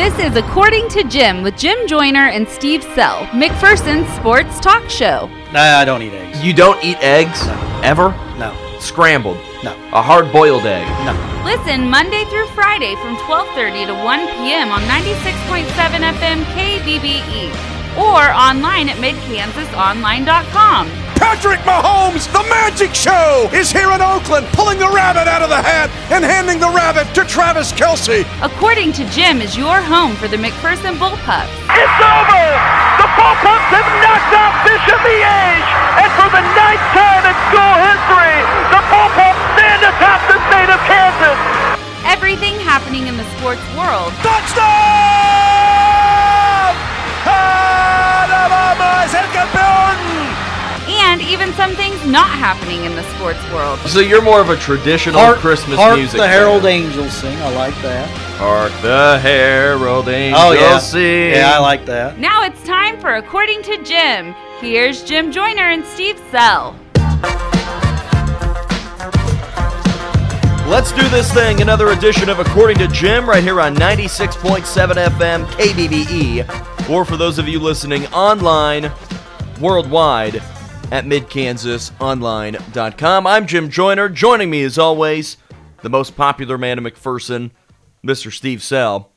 [0.00, 5.28] This is According to Jim with Jim Joyner and Steve Sell, McPherson's sports talk show.
[5.52, 6.42] Nah, I don't eat eggs.
[6.42, 7.38] You don't eat eggs?
[7.84, 8.08] Ever?
[8.38, 9.36] No, Scrambled?
[9.62, 10.88] no, A hard boiled egg?
[11.04, 11.12] no.
[11.44, 14.72] Listen Monday through Friday from 12:30 to 1 p.m.
[14.72, 15.68] on 96.7
[16.16, 17.52] FM KBBE
[18.00, 20.88] or online at midkansasonline.com.
[21.20, 25.60] Patrick Mahomes, the magic show, is here in Oakland, pulling the rabbit out of the
[25.60, 28.24] hat and handing the rabbit to Travis Kelce.
[28.40, 31.44] According to Jim is your home for the McPherson Bullpup.
[31.76, 32.44] It's over!
[32.96, 35.68] The Bullpups have knocked out Bishop Age!
[36.00, 38.40] And for the ninth time in school history,
[38.72, 41.36] the Bullpups stand atop the state of Kansas!
[42.08, 44.64] Everything happening in the sports world Touchdown!
[47.28, 49.89] Alabama is campeón!
[51.00, 53.78] And even some things not happening in the sports world.
[53.80, 56.20] So you're more of a traditional Hark, Christmas hark music.
[56.20, 56.70] the Herald fan.
[56.82, 57.36] Angels sing.
[57.38, 58.08] I like that.
[58.38, 61.30] Hark the Herald Angels Oh yeah, sing.
[61.32, 62.18] yeah, I like that.
[62.18, 64.34] Now it's time for According to Jim.
[64.60, 66.76] Here's Jim Joyner and Steve Sell.
[70.66, 71.60] Let's do this thing.
[71.62, 74.62] Another edition of According to Jim right here on 96.7
[74.94, 76.88] FM KBBE.
[76.88, 78.90] Or for those of you listening online,
[79.60, 80.40] worldwide
[80.90, 83.26] at midkansasonline.com.
[83.26, 84.08] I'm Jim Joyner.
[84.08, 85.36] Joining me as always,
[85.82, 87.50] the most popular man in McPherson,
[88.04, 88.32] Mr.
[88.32, 89.10] Steve Sell.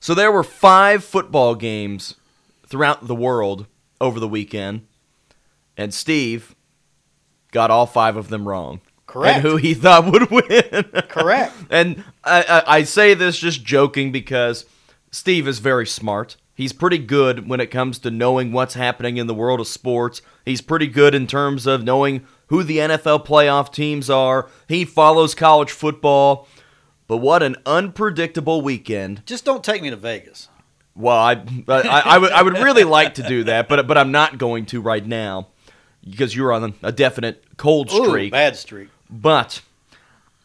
[0.00, 2.16] So there were five football games
[2.66, 3.66] throughout the world
[4.00, 4.86] over the weekend,
[5.76, 6.54] and Steve
[7.52, 8.80] got all five of them wrong.
[9.06, 9.36] Correct.
[9.36, 10.84] And who he thought would win.
[11.08, 11.52] Correct.
[11.70, 14.66] And I, I, I say this just joking because
[15.10, 16.36] Steve is very smart.
[16.54, 20.22] He's pretty good when it comes to knowing what's happening in the world of sports.
[20.44, 24.48] He's pretty good in terms of knowing who the NFL playoff teams are.
[24.68, 26.46] He follows college football.
[27.06, 29.26] But what an unpredictable weekend.
[29.26, 30.48] Just don't take me to Vegas.
[30.96, 31.32] Well, I,
[31.68, 34.66] I, I, would, I would really like to do that, but, but I'm not going
[34.66, 35.48] to right now
[36.08, 38.30] because you're on a definite cold Ooh, streak.
[38.32, 38.88] bad streak.
[39.10, 39.60] But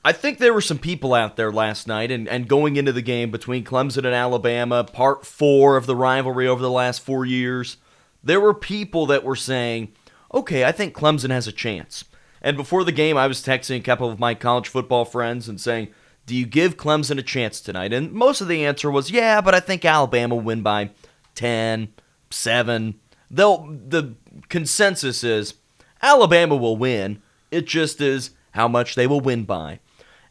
[0.10, 3.04] I think there were some people out there last night and, and going into the
[3.04, 7.78] game between Clemson and Alabama, part four of the rivalry over the last four years.
[8.24, 9.94] There were people that were saying,
[10.34, 12.06] okay, I think Clemson has a chance.
[12.42, 15.62] And before the game, I was texting a couple of my college football friends and
[15.62, 15.90] saying,
[16.26, 17.94] do you give Clemson a chance tonight?
[17.94, 20.90] And most of the answer was, yeah, but I think Alabama will win by
[21.36, 21.94] 10,
[22.32, 23.00] 7.
[23.30, 24.16] They'll, the
[24.50, 25.54] consensus is
[26.02, 27.22] Alabama will win.
[27.52, 29.82] It just is how much they will win by.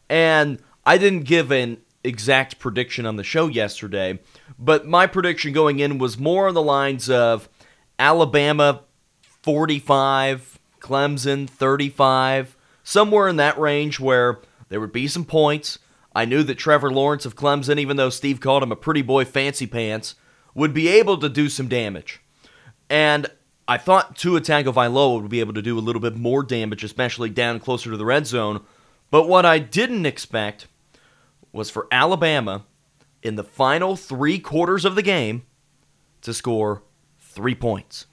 [0.09, 4.19] And I didn't give an exact prediction on the show yesterday,
[4.57, 7.49] but my prediction going in was more on the lines of
[7.97, 8.81] Alabama
[9.21, 15.79] 45, Clemson 35, somewhere in that range where there would be some points.
[16.15, 19.25] I knew that Trevor Lawrence of Clemson, even though Steve called him a pretty boy
[19.25, 20.15] fancy pants,
[20.55, 22.21] would be able to do some damage.
[22.89, 23.27] And
[23.67, 27.29] I thought Tua Tagovailoa would be able to do a little bit more damage, especially
[27.29, 28.63] down closer to the red zone.
[29.11, 30.67] But what I didn't expect
[31.51, 32.65] was for Alabama
[33.23, 35.43] in the final three quarters of the game
[36.21, 36.83] to score
[37.19, 38.05] three points.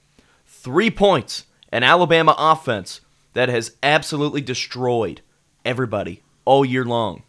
[0.45, 1.45] Three points.
[1.71, 3.01] An Alabama offense
[3.33, 5.21] that has absolutely destroyed
[5.65, 7.23] everybody all year long,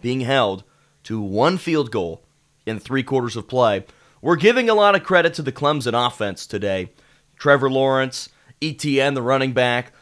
[0.00, 0.62] being held
[1.02, 2.22] to one field goal
[2.64, 3.84] in three quarters of play.
[4.22, 6.90] We're giving a lot of credit to the Clemson offense today.
[7.36, 8.28] Trevor Lawrence,
[8.62, 9.92] Etienne, the running back,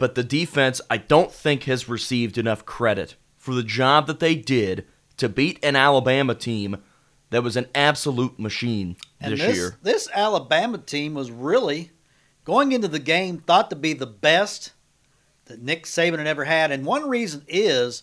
[0.00, 4.34] but the defense, I don't think, has received enough credit for the job that they
[4.34, 4.86] did
[5.18, 6.78] to beat an Alabama team
[7.28, 9.76] that was an absolute machine And this, this, year.
[9.82, 11.90] this Alabama team was really
[12.44, 14.72] going into the game thought to be the best
[15.44, 16.72] that Nick Saban had ever had.
[16.72, 18.02] And one reason is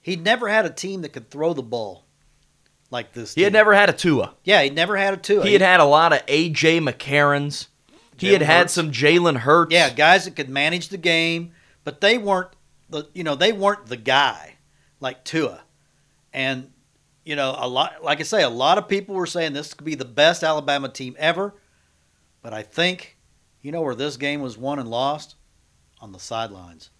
[0.00, 2.04] he'd never had a team that could throw the ball
[2.90, 3.34] like this.
[3.34, 4.34] He had never had a Tua.
[4.44, 5.42] Yeah, he'd never had a two.
[5.42, 6.78] He had had a lot of A.J.
[6.80, 7.66] McCarrons.
[8.18, 8.72] He had Jalen had Hurts.
[8.72, 9.72] some Jalen Hurts.
[9.72, 11.52] Yeah, guys that could manage the game,
[11.84, 12.50] but they weren't
[12.90, 14.56] the you know they weren't the guy
[15.00, 15.62] like Tua,
[16.32, 16.70] and
[17.24, 19.84] you know a lot like I say a lot of people were saying this could
[19.84, 21.54] be the best Alabama team ever,
[22.42, 23.16] but I think
[23.62, 25.36] you know where this game was won and lost
[26.00, 26.90] on the sidelines.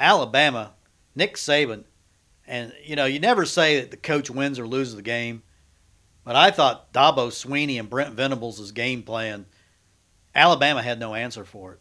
[0.00, 0.72] Alabama,
[1.14, 1.84] Nick Saban,
[2.46, 5.42] and you know you never say that the coach wins or loses the game,
[6.24, 9.46] but I thought Dabo Swinney and Brent Venables' game plan,
[10.38, 11.80] Alabama had no answer for it.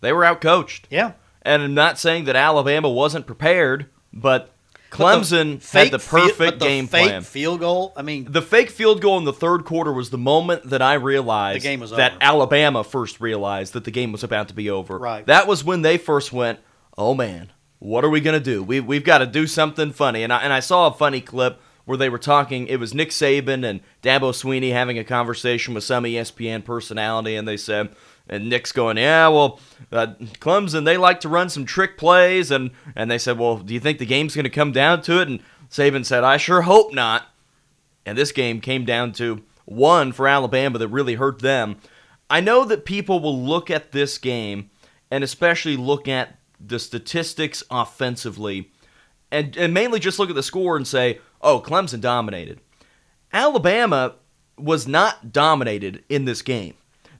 [0.00, 0.84] They were outcoached.
[0.90, 1.12] Yeah.
[1.42, 4.52] And I'm not saying that Alabama wasn't prepared, but
[4.90, 7.22] Clemson But had the perfect the game fake plan.
[7.22, 7.92] Field goal.
[7.96, 10.94] I mean, The fake field goal in the third quarter was the moment that I
[10.94, 12.22] realized The game was that over.
[12.22, 14.98] Alabama first realized that the game was about to be over.
[14.98, 15.26] Right.
[15.26, 16.60] That was when they first went,
[16.98, 18.62] "Oh man, what are we gonna do?
[18.62, 21.60] We we've got to do something funny." And I and I saw a funny clip
[21.84, 22.66] where they were talking.
[22.66, 27.46] It was Nick Saban and Dabo Swinney having a conversation with some ESPN personality, and
[27.46, 27.94] they said,
[28.28, 32.70] and Nick's going, yeah, well, uh, Clemson they like to run some trick plays, and
[32.94, 35.28] and they said, well, do you think the game's going to come down to it?
[35.28, 35.40] And
[35.70, 37.26] Saban said, I sure hope not.
[38.04, 41.76] And this game came down to one for Alabama that really hurt them.
[42.28, 44.70] I know that people will look at this game
[45.10, 48.70] and especially look at the statistics offensively
[49.32, 52.60] and, and mainly just look at the score and say, oh, Clemson dominated.
[53.32, 54.14] Alabama
[54.58, 56.74] was not dominated in this game.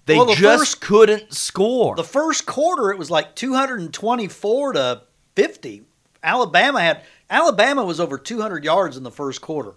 [0.06, 1.94] They Well, the just first- couldn't score.
[1.96, 5.02] The first quarter, it was like 224 to
[5.36, 5.82] 50.
[6.22, 9.74] Alabama had Alabama was over 200 yards in the first quarter,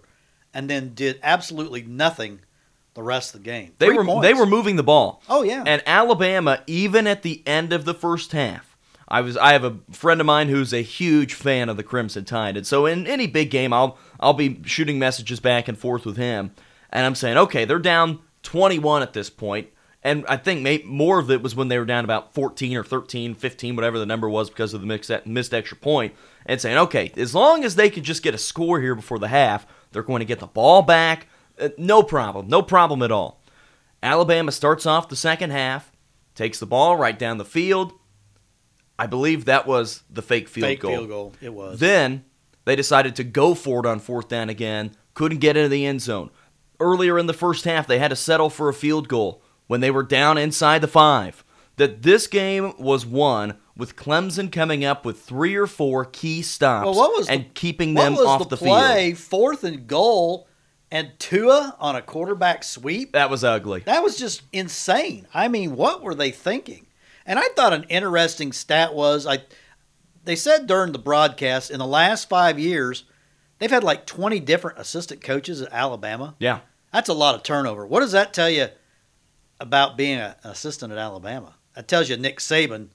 [0.52, 2.40] and then did absolutely nothing
[2.94, 3.72] the rest of the game.
[3.78, 4.22] They Three were points.
[4.26, 5.22] they were moving the ball.
[5.28, 5.64] Oh, yeah.
[5.66, 8.76] And Alabama, even at the end of the first half,
[9.08, 12.24] I was I have a friend of mine who's a huge fan of the Crimson
[12.24, 16.04] Tide, and so in any big game, I'll I'll be shooting messages back and forth
[16.06, 16.52] with him,
[16.90, 19.68] and I'm saying, okay, they're down 21 at this point,
[20.02, 22.84] and I think may, more of it was when they were down about 14 or
[22.84, 26.14] 13, 15, whatever the number was because of the mixed, missed extra point,
[26.46, 29.28] and saying, okay, as long as they could just get a score here before the
[29.28, 31.26] half, they're going to get the ball back,
[31.58, 33.42] uh, no problem, no problem at all.
[34.02, 35.90] Alabama starts off the second half,
[36.34, 37.92] takes the ball right down the field.
[38.98, 40.90] I believe that was the fake field fake goal.
[40.92, 41.32] field goal.
[41.40, 41.80] It was.
[41.80, 42.24] Then
[42.66, 44.90] they decided to go for it on fourth down again.
[45.14, 46.30] Couldn't get into the end zone.
[46.78, 49.90] Earlier in the first half, they had to settle for a field goal when they
[49.90, 51.42] were down inside the five.
[51.76, 56.96] That this game was won with Clemson coming up with three or four key stops
[56.96, 59.12] well, and the, keeping what them was off the, the, play?
[59.12, 59.18] field.
[59.18, 60.48] Fourth and goal,
[60.90, 63.12] and Tua on a quarterback sweep.
[63.12, 63.80] That was ugly.
[63.80, 65.28] That was just insane.
[65.32, 66.86] I mean, what were they thinking?
[67.26, 69.38] And I thought an interesting stat was I
[70.26, 73.04] they said during the broadcast in the last 5 years
[73.58, 76.34] they've had like 20 different assistant coaches at Alabama.
[76.38, 76.60] Yeah.
[76.92, 77.86] That's a lot of turnover.
[77.86, 78.68] What does that tell you
[79.60, 81.54] about being a, an assistant at Alabama?
[81.74, 82.88] That tells you Nick Saban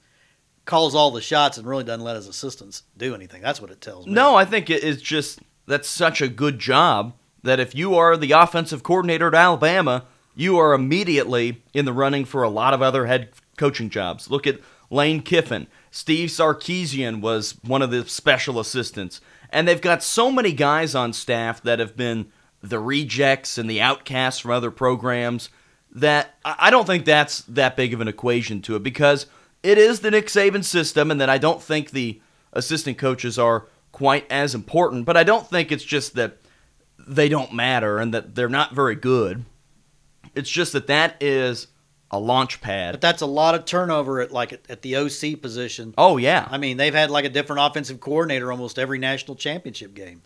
[0.64, 3.42] calls all the shots and really doesn't let his assistants do anything.
[3.42, 4.12] That's what it tells me.
[4.12, 8.16] No, I think it is just that's such a good job that if you are
[8.16, 10.04] the offensive coordinator at Alabama,
[10.34, 14.30] you are immediately in the running for a lot of other head coaching jobs.
[14.30, 15.66] Look at Lane Kiffin.
[15.94, 19.20] Steve Sarkisian was one of the special assistants.
[19.50, 23.82] And they've got so many guys on staff that have been the rejects and the
[23.82, 25.50] outcasts from other programs
[25.94, 29.26] that I don't think that's that big of an equation to it because
[29.62, 32.20] it is the Nick Saban system, and that I don't think the
[32.54, 35.04] assistant coaches are quite as important.
[35.04, 36.38] But I don't think it's just that
[36.98, 39.44] they don't matter and that they're not very good.
[40.34, 41.66] It's just that that is
[42.12, 42.92] a launch pad.
[42.92, 45.94] But that's a lot of turnover at like at, the OC position.
[45.96, 49.94] Oh yeah, I mean, they've had like a different offensive coordinator almost every national championship
[49.94, 50.22] game.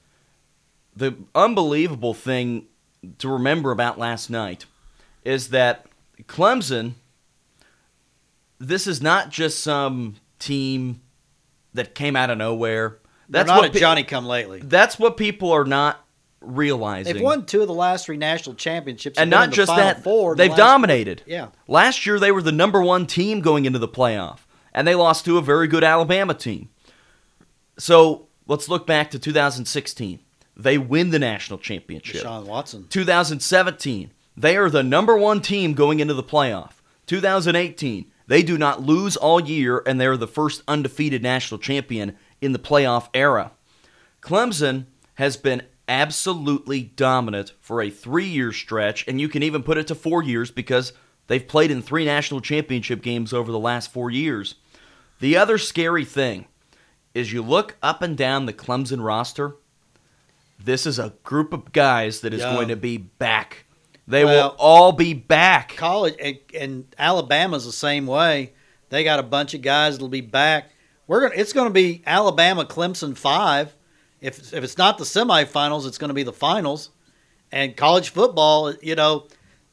[0.97, 2.67] the unbelievable thing
[3.19, 4.65] to remember about last night
[5.25, 5.87] is that
[6.25, 6.93] Clemson,
[8.59, 11.01] this is not just some team
[11.75, 12.99] that came out of nowhere.
[13.29, 14.61] That's not what a pe- Johnny come lately.
[14.63, 16.06] That's what people are not
[16.47, 17.15] realizing.
[17.15, 20.51] They've won two of the last three national championships, and not just that, Four they've
[20.51, 21.23] last- dominated.
[21.27, 24.41] Yeah, Last year, they were the number one team going into the playoff,
[24.73, 26.69] and they lost to a very good Alabama team.
[27.79, 30.21] So let's look back to 2016.
[30.57, 32.23] They win the national championship.
[32.25, 32.87] Deshaun Watson.
[32.89, 36.73] 2017, they are the number one team going into the playoff.
[37.07, 42.53] 2018, they do not lose all year, and they're the first undefeated national champion in
[42.53, 43.53] the playoff era.
[44.23, 49.79] Clemson has been absolutely dominant for a three year stretch, and you can even put
[49.79, 50.93] it to four years because
[51.27, 54.57] they've played in three national championship games over the last four years.
[55.21, 56.47] The other scary thing
[57.15, 59.57] is you look up and down the Clemson roster,
[60.63, 62.53] this is a group of guys that is Yeah.
[62.55, 63.65] going to be back.
[64.09, 65.75] They Well- will all be back.
[65.77, 68.53] College and, and Alabama's the same way.
[68.89, 70.71] They got a bunch of guys that'll be back.
[71.09, 71.41] We're gonna.
[71.41, 73.75] It's going to be Alabama Clemson five.
[74.27, 76.91] If if it's not the semifinals, it's going to be the finals.
[77.53, 79.29] And college football, you know,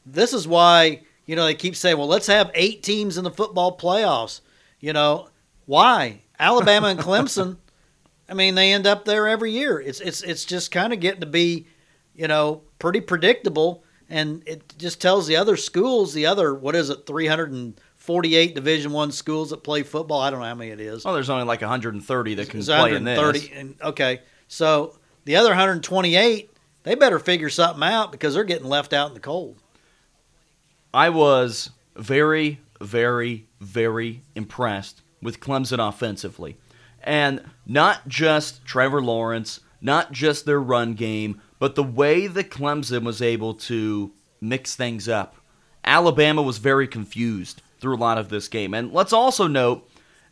[0.06, 3.30] this is why you know they keep saying, well, let's have eight teams in the
[3.30, 4.40] football playoffs.
[4.80, 5.28] You know,
[5.66, 7.56] why Alabama and Clemson?
[8.28, 9.80] I mean, they end up there every year.
[9.80, 11.66] It's it's it's just kind of getting to be,
[12.14, 16.90] you know, pretty predictable, and it just tells the other schools, the other what is
[16.90, 20.20] it, three hundred and forty-eight Division One schools that play football.
[20.20, 21.04] I don't know how many it is.
[21.04, 23.18] Well, there's only like 130 that can play in this.
[23.18, 23.52] 130.
[23.52, 26.50] And, okay, so the other 128,
[26.82, 29.56] they better figure something out because they're getting left out in the cold.
[30.92, 36.56] I was very, very, very impressed with Clemson offensively.
[37.02, 43.04] And not just Trevor Lawrence, not just their run game, but the way that Clemson
[43.04, 45.36] was able to mix things up,
[45.84, 48.72] Alabama was very confused through a lot of this game.
[48.72, 49.88] And let's also note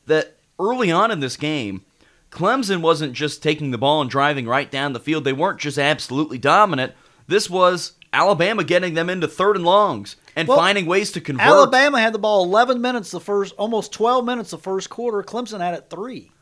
[0.06, 1.84] that early on in this game,
[2.32, 5.24] Clemson wasn't just taking the ball and driving right down the field.
[5.24, 6.94] They weren't just absolutely dominant.
[7.26, 11.46] This was Alabama getting them into third and longs and Well, finding ways to convert.
[11.46, 15.22] Alabama had the ball 11 minutes the first, almost 12 minutes the first quarter.
[15.22, 16.32] Clemson had it three.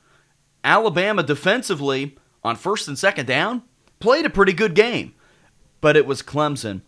[0.62, 3.62] Alabama defensively on first and second down
[3.98, 5.14] played a pretty good game,
[5.80, 6.82] but it was Clemson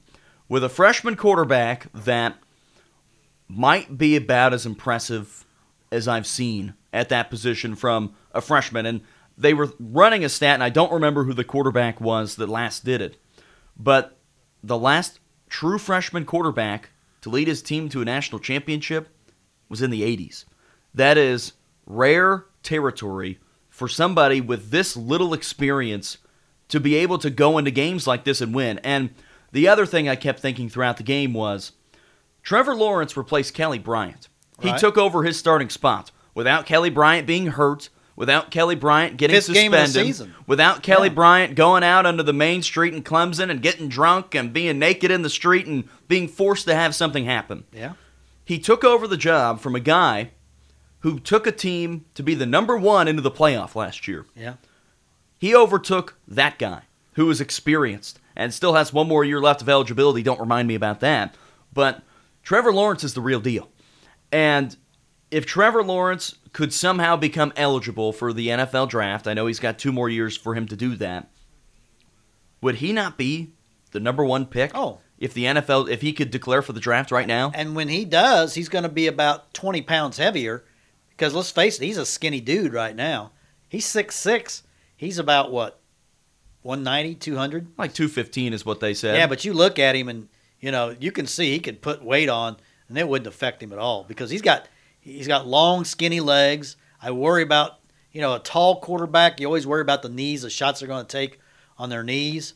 [0.48, 2.36] with a freshman quarterback that
[3.48, 5.44] might be about as impressive
[5.90, 8.86] as I've seen at that position from a freshman.
[8.86, 9.00] And
[9.36, 12.84] they were running a stat, and I don't remember who the quarterback was that last
[12.84, 13.16] did it,
[13.76, 14.18] but
[14.62, 15.18] the last
[15.48, 16.90] true freshman quarterback
[17.22, 19.08] to lead his team to a national championship
[19.68, 20.44] was in the 80s.
[20.94, 21.52] That is
[21.86, 23.38] rare territory
[23.70, 26.18] for somebody with this little experience
[26.68, 28.78] to be able to go into games like this and win.
[28.84, 29.10] And
[29.50, 31.72] the other thing I kept thinking throughout the game was
[32.42, 34.28] Trevor Lawrence replaced Kelly Bryant.
[34.60, 34.78] He Right.
[34.80, 39.52] took over his starting spot without Kelly Bryant being hurt, without Kelly Bryant getting Fifth
[39.52, 41.14] game of the suspended, without Kelly Yeah.
[41.14, 45.10] Bryant going out under the main street in Clemson and getting drunk and being naked
[45.10, 47.64] in the street and being forced to have something happen.
[47.72, 47.92] Yeah.
[48.44, 50.30] He took over the job from a guy
[51.00, 54.26] who took a team to be the number one into the playoff last year.
[54.36, 54.54] Yeah.
[55.38, 56.82] He overtook that guy
[57.14, 60.22] who was experienced and still has one more year left of eligibility.
[60.22, 61.34] Don't remind me about that.
[61.72, 62.02] But
[62.42, 63.68] Trevor Lawrence is the real deal.
[64.30, 64.76] And
[65.32, 69.78] if Trevor Lawrence could somehow become eligible for the NFL draft, I know he's got
[69.78, 71.30] two more years for him to do that.
[72.60, 73.52] Would he not be
[73.92, 74.70] the number one pick?
[74.74, 75.00] Oh.
[75.18, 77.50] If the NFL, if he could declare for the draft right now?
[77.54, 80.64] And when he does, he's going to be about 20 pounds heavier
[81.10, 83.32] because let's face it, he's a skinny dude right now.
[83.68, 84.62] He's 6'6.
[84.96, 85.80] He's about what?
[86.60, 87.68] 190, 200?
[87.78, 89.16] Like 215 is what they said.
[89.16, 90.28] Yeah, but you look at him and
[90.60, 92.56] you know, you can see he could put weight on
[92.88, 94.68] and it wouldn't affect him at all because he's got
[95.02, 96.76] he's got long skinny legs.
[97.00, 97.80] I worry about,
[98.12, 101.04] you know, a tall quarterback, you always worry about the knees, the shots they're going
[101.04, 101.38] to take
[101.76, 102.54] on their knees.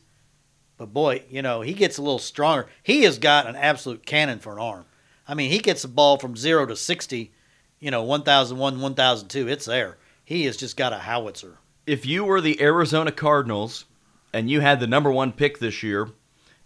[0.77, 2.67] But boy, you know, he gets a little stronger.
[2.83, 4.85] He has got an absolute cannon for an arm.
[5.27, 7.31] I mean, he gets the ball from 0 to 60,
[7.79, 9.97] you know, 1001, 1002, it's there.
[10.23, 11.57] He has just got a howitzer.
[11.85, 13.85] if you were the Arizona Cardinals
[14.33, 16.09] and you had the number one pick this year,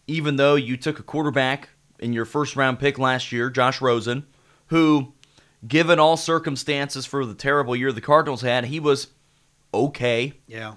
[0.08, 1.70] even though you took a quarterback
[2.00, 4.26] in your first round pick last year, Josh Rosen,
[4.68, 5.14] who,
[5.68, 9.08] given all circumstances for the terrible year the Cardinals had, he was
[9.74, 10.34] okay.
[10.48, 10.76] Yeah.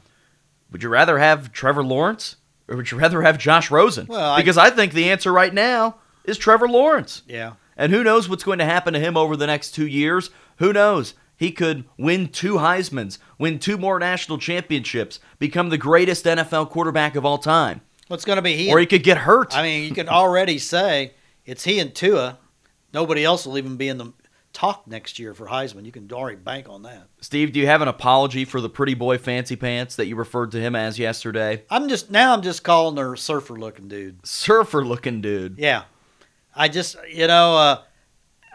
[0.70, 2.36] Would you rather have Trevor Lawrence
[2.68, 4.06] or would you rather have Josh Rosen?
[4.06, 7.22] Well, because I think the answer right now is Trevor Lawrence.
[7.26, 7.54] Yeah.
[7.76, 10.30] And who knows what's going to happen to him over the next two years?
[10.58, 11.14] Who knows?
[11.36, 17.16] He could win two Heisman's, win two more national championships, become the greatest NFL quarterback
[17.16, 17.80] of all time.
[18.08, 19.56] What's going to be he Or he could get hurt.
[19.56, 21.14] I mean, you can already say
[21.44, 22.38] it's he and Tua.
[22.92, 24.12] Nobody else will even be in the
[24.54, 25.84] talk next year for Heisman.
[25.84, 27.08] You can already bank on that.
[27.20, 30.52] Steve, do you have an apology for the pretty boy fancy pants that you referred
[30.52, 31.64] to him as yesterday?
[31.68, 32.32] I'm just now.
[32.32, 34.26] I'm just calling her surfer looking dude.
[34.26, 35.58] Surfer looking dude.
[35.58, 35.82] Yeah,
[36.54, 37.82] I just you know uh,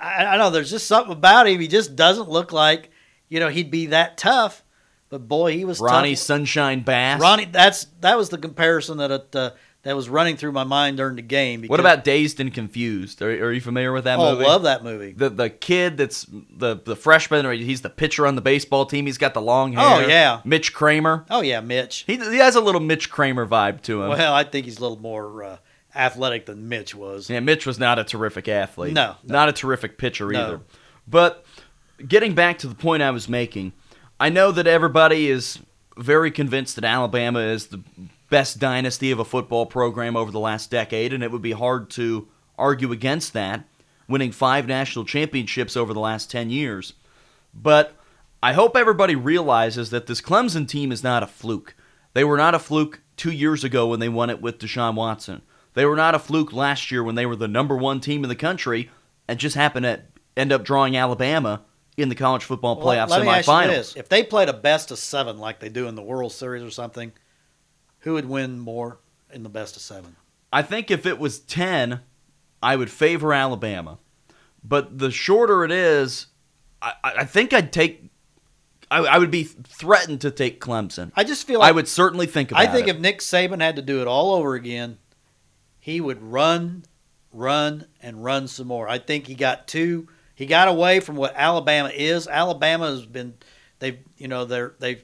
[0.02, 1.60] I, I know there's just something about him.
[1.60, 2.90] He just doesn't look like
[3.28, 4.64] you know he'd be that tough.
[5.10, 6.20] But boy, he was Ronnie tough.
[6.20, 7.20] Sunshine Bass.
[7.20, 7.46] Ronnie.
[7.46, 9.52] That's that was the comparison that it, uh,
[9.84, 11.64] that was running through my mind during the game.
[11.66, 13.22] What about Dazed and Confused?
[13.22, 14.46] Are, are you familiar with that Oh, movie?
[14.46, 15.14] love that movie.
[15.14, 19.06] the the kid that's the the freshman or he's the pitcher on the baseball team.
[19.06, 19.86] He's got the long hair.
[19.86, 20.42] Oh, yeah.
[20.44, 21.26] Mitch Kramer.
[21.30, 22.04] Oh yeah, Mitch.
[22.08, 24.10] He, he has a little Mitch Kramer vibe to him.
[24.10, 25.58] Well, I think he's a little more uh,
[25.96, 27.30] athletic than Mitch was.
[27.30, 28.94] Yeah, Mitch was not a terrific athlete.
[28.94, 29.34] No, no.
[29.34, 30.44] Not a terrific pitcher No.
[30.44, 30.62] either.
[31.08, 31.46] But
[32.06, 33.74] getting back to the point I was making,
[34.20, 35.60] I know that everybody is
[35.98, 37.82] very convinced that Alabama is the
[38.30, 41.90] best dynasty of a football program over the last decade, and it would be hard
[41.92, 43.64] to argue against that,
[44.08, 46.94] winning five national championships over the last 10 years.
[47.54, 47.96] But
[48.42, 51.76] I hope everybody realizes that this Clemson team is not a fluke.
[52.14, 55.42] They were not a fluke two years ago when they won it with Deshaun Watson.
[55.74, 58.30] They were not a fluke last year when they were the number one team in
[58.30, 58.90] the country
[59.28, 60.02] and just happened to
[60.36, 61.62] end up drawing Alabama
[61.98, 63.68] in the college football Well, playoff let me ask you semifinals.
[63.68, 66.64] this: If they played a best of seven like they do in the World Series
[66.64, 67.12] or something,
[68.00, 69.00] who would win more
[69.32, 70.16] in the best of seven?
[70.52, 72.02] I think if it was 10,
[72.62, 74.00] I would favor Alabama.
[74.64, 76.28] But the shorter it is,
[76.82, 78.06] I, I think I'd take.
[78.92, 81.12] I, I would be threatened to take Clemson.
[81.16, 82.96] I just feel like I would certainly think about I think it.
[82.96, 84.98] if Nick Saban had to do it all over again,
[85.80, 86.84] he would run,
[87.32, 88.90] run, and run some more.
[88.90, 90.08] I think he got too.
[90.34, 92.28] He got away from what Alabama is.
[92.28, 93.36] Alabama has been,
[93.80, 95.04] they've you know they're they've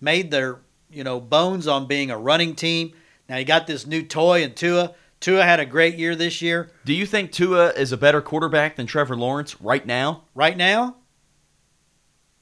[0.00, 2.92] made their you know bones on being a running team.
[3.28, 4.94] Now you got this new toy and Tua.
[5.20, 6.70] Tua had a great year this year.
[6.84, 10.24] Do you think Tua is a better quarterback than Trevor Lawrence right now?
[10.34, 10.96] Right now,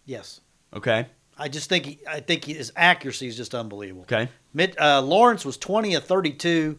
[0.05, 0.41] yes.
[0.75, 1.07] Okay.
[1.37, 4.03] I just think he, I think his accuracy is just unbelievable.
[4.03, 4.29] Okay.
[4.53, 6.79] Mitt, uh, Lawrence was 20 of 32.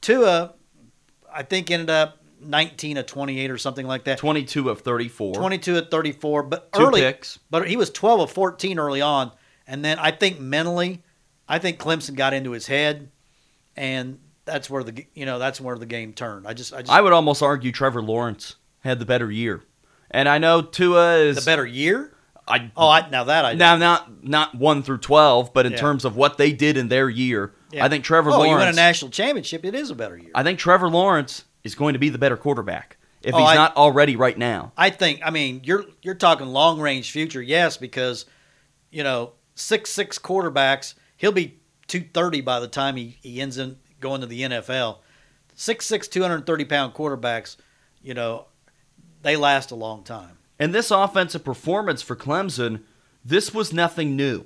[0.00, 0.54] Tua,
[1.32, 4.18] I think, ended up 19 of 28 or something like that.
[4.18, 5.34] 22 of 34.
[5.34, 7.38] 22 at 34, but Two early, picks.
[7.50, 9.32] but he was 12 of 14 early on,
[9.70, 11.02] and then I think mentally,
[11.48, 13.10] I think Clemson got into his head,
[13.76, 16.46] and that's where the you know that's where the game turned.
[16.46, 19.62] I just I just I would almost argue Trevor Lawrence had the better year.
[20.10, 22.12] And I know Tua is the better year.
[22.48, 25.78] I Oh, I, now that I now not not 1 through 12, but in Yeah.
[25.78, 27.84] terms of what they did in their year, Yeah.
[27.84, 29.64] I think Trevor oh, Lawrence you win a national championship.
[29.64, 30.32] It is a better year.
[30.34, 33.54] I think Trevor Lawrence is going to be the better quarterback if Oh, he's I-
[33.54, 34.72] not already right now.
[34.76, 35.20] I think.
[35.24, 38.24] I mean, you're you're talking long range future, yes, because
[38.90, 40.94] you know six six quarterbacks.
[41.16, 44.98] He'll be two thirty by the time he, he ends in going to the NFL.
[45.54, 47.56] Six six, two hundred thirty pound quarterbacks.
[48.02, 48.46] You know,
[49.22, 50.38] they last a long time.
[50.58, 52.82] And this offensive performance for Clemson,
[53.24, 54.44] this was nothing new.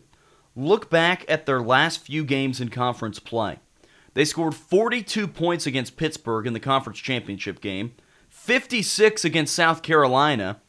[0.56, 3.59] Look back at their last few games in conference play.
[4.14, 7.94] They scored 42 points against Pittsburgh in the conference championship game,
[8.28, 10.61] 56 against South Carolina,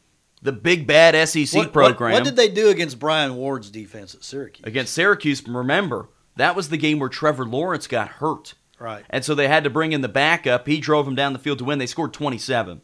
[0.46, 2.12] the big bad SEC What, what- program.
[2.12, 4.64] What, did they do against Brian Ward's defense at Syracuse?
[4.64, 8.54] against Syracuse, remember, that was the game where Trevor Lawrence got hurt.
[8.78, 9.04] Right.
[9.10, 10.66] And so they had to bring in the backup.
[10.66, 11.78] He drove them down the field to win.
[11.78, 12.80] They scored 27.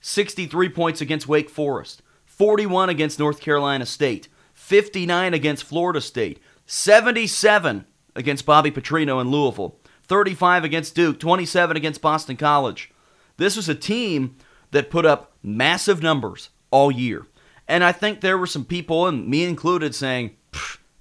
[0.00, 7.84] 63 points against Wake Forest, 41 against North Carolina State, 59 against Florida State, 77
[8.16, 12.92] against Bobby Petrino in Louisville, 35 against Duke, 27 against Boston College.
[13.36, 14.36] This was a team
[14.70, 17.26] that put up massive numbers all year.
[17.68, 20.32] And I think there were some people, and me included, saying,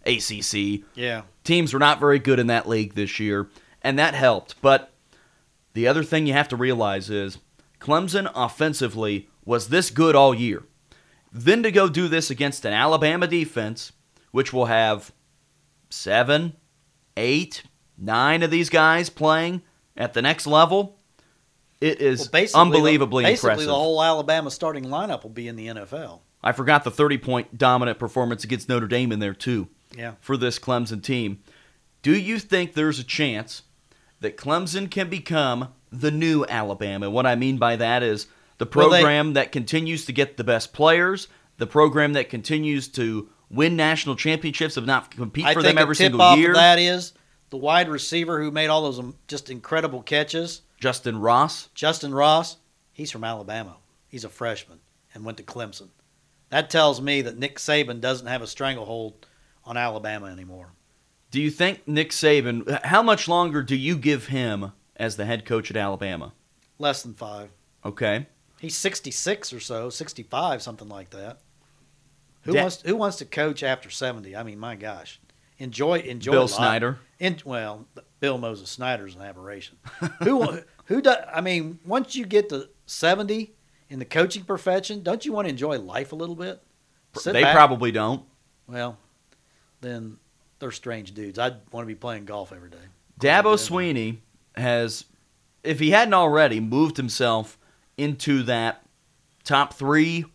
[0.05, 1.23] ACC, Yeah.
[1.43, 3.49] teams were not very good in that league this year,
[3.81, 4.55] and that helped.
[4.61, 4.93] But
[5.73, 7.39] the other thing you have to realize is
[7.81, 10.63] Clemson offensively was this good all year.
[11.31, 13.91] Then to go do this against an Alabama defense,
[14.31, 15.11] which will have
[15.89, 16.53] seven,
[17.17, 17.63] eight,
[17.97, 19.63] nine of these guys playing
[19.97, 20.97] at the next level,
[21.83, 23.67] it is Well, basically, unbelievably the, basically impressive.
[23.67, 26.19] the whole Alabama starting lineup will be in the NFL.
[26.43, 29.67] I forgot the 30 point dominant performance against Notre Dame in there, too.
[29.95, 30.13] Yeah.
[30.21, 31.43] for this Clemson team.
[32.01, 33.61] Do you think there's a chance
[34.21, 37.11] that Clemson can become the new Alabama?
[37.11, 38.25] What I mean by that is
[38.57, 41.27] the Well, they- program that continues to get the best players,
[41.59, 45.93] the program that continues to win national championships, if not compete I for them every
[45.93, 46.53] the tip single off year.
[46.55, 47.13] that is
[47.51, 51.69] the wide receiver who made all those um, just incredible catches, Justin Ross.
[51.73, 52.57] Justin Ross.
[52.91, 53.77] He's from Alabama.
[54.09, 54.79] He's a freshman
[55.13, 55.87] and went to Clemson.
[56.49, 59.25] That tells me that Nick Saban doesn't have a stranglehold
[59.63, 60.73] on Alabama anymore.
[61.31, 65.45] Do you think Nick Saban, how much longer do you give him as the head
[65.45, 66.33] coach at Alabama?
[66.77, 67.47] Less than five.
[67.85, 68.27] Okay.
[68.59, 71.39] He's 66 or so, 65, something like that.
[72.41, 74.35] Who Da- wants Who wants to coach after 70?
[74.35, 75.21] I mean, my gosh,
[75.59, 76.31] enjoy enjoy.
[76.33, 76.51] Bill life.
[76.51, 76.99] Snyder.
[77.19, 77.87] In, well,
[78.19, 79.77] Bill Moses Snyder's an aberration.
[80.23, 81.17] who who does?
[81.33, 83.53] I mean, once you get to 70
[83.89, 86.61] in the coaching profession, don't you want to enjoy life a little bit?
[87.15, 88.23] Sit they back- probably don't.
[88.67, 88.97] Well,
[89.81, 90.17] then
[90.59, 91.37] they're strange dudes.
[91.37, 92.77] I'd want to be playing golf every day.
[93.19, 94.17] Dabo Swinney
[94.55, 95.05] has,
[95.63, 97.57] if he hadn't already, moved himself
[97.97, 98.83] into that
[99.43, 100.25] top three,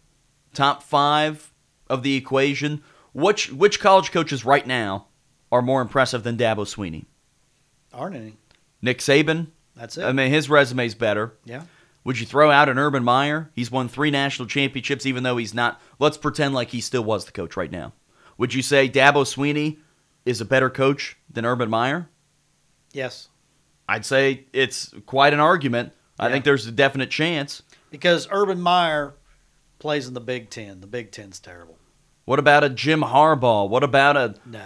[0.55, 1.53] top five
[1.89, 2.83] of the equation.
[3.13, 5.07] Which which college coaches right now
[5.51, 7.07] are more impressive than Dabo Swinney?
[7.93, 8.37] Aren't any?
[8.81, 9.49] Nick Saban.
[9.79, 10.05] That's it.
[10.05, 11.35] I mean, his resume's better.
[11.45, 11.63] yeah.
[12.05, 13.51] Would you throw out an Urban Meyer?
[13.55, 15.79] He's won three national championships, even though he's not.
[15.99, 17.93] Let's pretend like he still was the coach right now.
[18.39, 19.77] Would you say Dabo Swinney
[20.25, 22.09] is a better coach than Urban Meyer?
[22.93, 23.29] Yes.
[23.89, 25.93] I'd say it's quite an argument.
[26.19, 27.63] I think there's a definite chance.
[27.91, 29.15] Because Urban Meyer
[29.79, 30.81] plays in the Big Ten.
[30.81, 31.77] The Big Ten's terrible.
[32.29, 33.67] What about a Jim Harbaugh?
[33.71, 34.61] What about a No.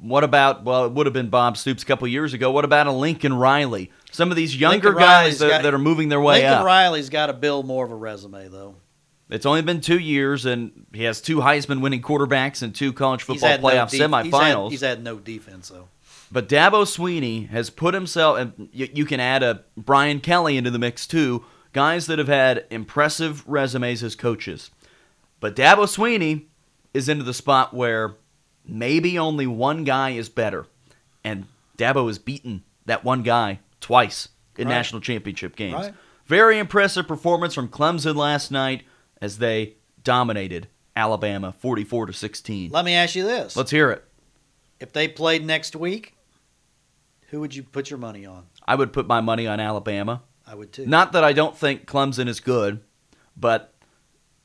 [0.00, 2.50] what about well, it would have been Bob Stoops a couple years ago.
[2.50, 3.92] What about a Lincoln Riley?
[4.10, 6.64] Some of these younger Lincoln guys that, got- that are moving their way Lincoln up.
[6.66, 8.74] Riley's got to build more of a resume, though.
[9.30, 13.22] It's only been two years, and he has two Heisman winning quarterbacks and two college
[13.22, 14.70] football had no playoff def- He's had, semifinals.
[14.72, 15.88] he's had no defense, though.
[16.32, 20.72] But Dabo Swinney has put himself, and you, you can add a Brian Kelly into
[20.72, 21.44] the mix too.
[21.72, 24.72] Guys that have had impressive resumes as coaches.
[25.38, 26.46] But Dabo Swinney
[26.94, 28.14] is into the spot where
[28.66, 30.66] maybe only one guy is better,
[31.22, 34.74] and Dabo has beaten that one guy twice in Right.
[34.74, 35.74] national championship games.
[35.74, 35.94] Right.
[36.26, 38.84] Very impressive performance from Clemson last night
[39.20, 42.70] as they dominated Alabama 44 to 16.
[42.70, 44.04] Let me ask you this: Let's hear it.
[44.80, 46.12] If they played next week,
[47.28, 48.46] Who would you put your money on?
[48.66, 50.22] I would put my money on Alabama.
[50.46, 50.86] I would too.
[50.86, 52.80] Not that I don't think Clemson is good,
[53.36, 53.74] but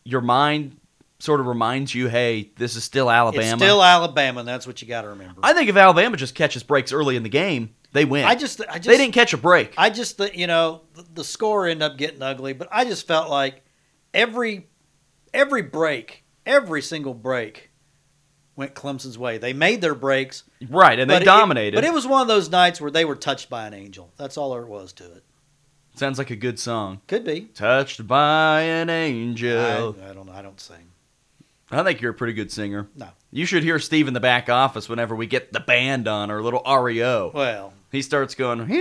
[0.03, 0.77] your mind
[1.19, 3.43] sort of reminds you, hey, this is still Alabama.
[3.53, 5.41] It's still Alabama, and that's what you got to remember.
[5.43, 8.25] I think if Alabama just catches breaks early in the game, they win.
[8.25, 9.73] I just, I just, they didn't catch a break.
[9.77, 13.05] I just, th- you know, the, the score ended up getting ugly, but I just
[13.07, 13.63] felt like
[14.13, 14.67] every,
[15.33, 17.69] every break, every single break,
[18.55, 19.37] went Clemson's way.
[19.37, 21.75] They made their breaks, right, and they but it- dominated.
[21.75, 24.11] but it was one of those nights where they were touched by an angel.
[24.17, 25.23] That's all there was to it.
[25.95, 27.01] Sounds like a good song.
[27.07, 27.41] Could be.
[27.41, 29.59] Touched by an angel.
[30.01, 30.29] I, I don't.
[30.29, 30.91] I don't sing.
[31.71, 32.87] I think you're a pretty good singer.
[32.95, 33.09] No.
[33.31, 36.39] You should hear Steve in the back office whenever we get the band on or
[36.39, 37.31] a little REO.
[37.33, 38.61] Well, He starts going,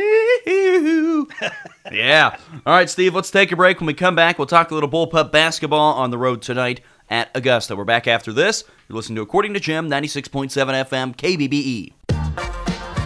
[1.93, 2.37] yeah.
[2.67, 3.81] All right, Steve, let's take a break.
[3.81, 7.31] When we come back, we'll talk a little bullpup basketball on the road tonight at
[7.35, 7.77] Augusta.
[7.77, 8.65] We're back after this.
[8.89, 11.93] You're listening to According to Jim, 96.7 FM, KBBE.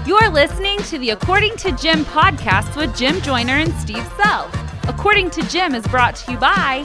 [0.06, 4.50] You're listening to the According to Jim podcast with Jim Joyner and Steve Sell.
[4.88, 6.84] According to Jim is brought to you by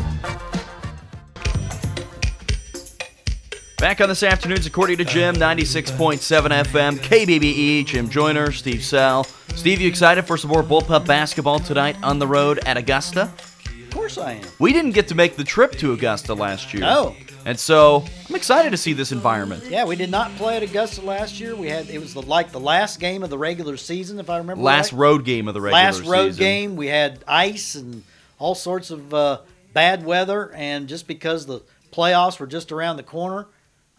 [3.81, 9.23] Back on this afternoon's According to Jim, 96.7 FM, KBBE, Jim Joyner, Steve Sell.
[9.55, 13.23] Steve, you excited for some more bullpup basketball tonight on the road at Augusta?
[13.23, 14.47] of course I am.
[14.59, 16.81] We didn't get to make the trip to Augusta last year.
[16.81, 17.15] No.
[17.43, 19.63] And so I'm excited to see this environment.
[19.67, 21.55] Yeah, we did not play at Augusta last year.
[21.55, 24.37] We had it was the, like the last game of the regular season, if I
[24.37, 24.61] remember.
[24.61, 24.99] Last right.
[24.99, 26.05] road game of the regular season.
[26.05, 26.75] last road game.
[26.75, 28.03] We had ice and
[28.37, 29.39] all sorts of uh,
[29.73, 33.47] bad weather, and just because the playoffs were just around the corner,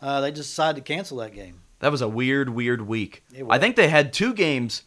[0.02, 1.60] uh, they just decided to cancel that game.
[1.78, 3.24] That was a weird, weird week.
[3.34, 4.82] It I think they had two games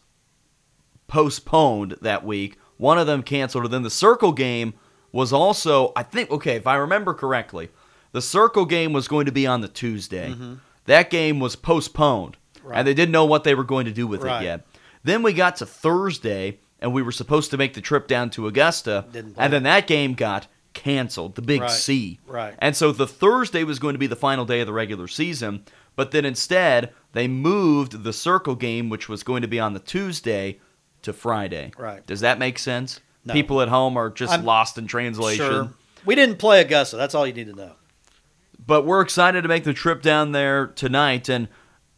[1.08, 2.58] postponed that week.
[2.78, 4.74] One of them canceled, and then the Circle game
[5.12, 7.70] was also, I think, okay, if I remember correctly,
[8.12, 10.34] the Circle game was going to be on the Tuesday.
[10.86, 12.68] That game was postponed, Mm-hmm.
[12.68, 12.78] Right.
[12.80, 14.42] and they didn't know what they were going to do with Right.
[14.42, 14.66] it yet.
[15.04, 18.46] Then we got to Thursday, and we were supposed to make the trip down to
[18.48, 21.70] Augusta, Didn't and then that game got canceled, the Big Right.
[21.70, 22.20] C.
[22.26, 22.54] Right.
[22.58, 25.64] And so the Thursday was going to be the final day of the regular season,
[25.96, 29.80] but then instead they moved the circle game, which was going to be on the
[29.80, 30.60] Tuesday,
[31.02, 31.72] to Friday.
[31.78, 32.06] Right.
[32.06, 33.00] Does that make sense?
[33.24, 33.32] No.
[33.32, 35.44] People at home are just I'm- lost in translation.
[35.46, 35.70] Sure.
[36.04, 36.96] We didn't play Augusta.
[36.96, 37.72] That's all you need to know.
[38.64, 41.28] But we're excited to make the trip down there tonight.
[41.28, 41.48] And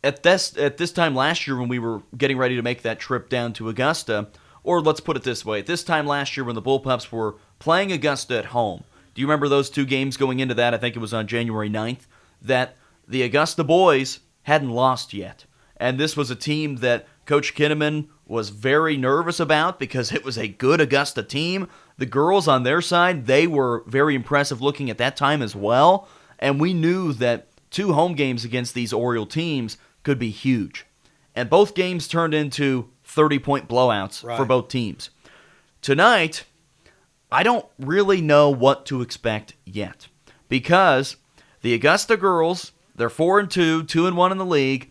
[0.04, 2.98] at this at this time last year when we were getting ready to make that
[2.98, 4.28] trip down to Augusta,
[4.62, 7.36] or let's put it this way, at this time last year when the Bullpups were
[7.58, 10.74] playing Augusta at home, do you remember those two games going into that?
[10.74, 12.06] I think it was on January 9th,
[12.42, 15.44] that the Augusta boys hadn't lost yet.
[15.76, 20.36] And this was a team that Coach Kinnaman was very nervous about because it was
[20.36, 21.68] a good Augusta team.
[21.96, 26.08] The girls on their side, they were very impressive looking at that time as well.
[26.38, 30.86] And we knew that two home games against these Oriole teams could be huge.
[31.34, 35.10] And both games turned into 30 point blowouts for both teams.
[35.82, 36.44] Tonight,
[37.30, 40.08] I don't really know what to expect yet
[40.48, 41.16] because
[41.60, 44.90] the Augusta girls, they're 4 and 2, 2 and 1 in the league.